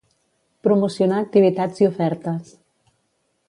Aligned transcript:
Promocionar 0.67 1.21
activitats 1.25 1.85
i 1.85 1.91
ofertes 1.91 2.53